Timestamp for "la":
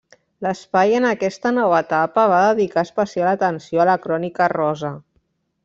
3.93-3.99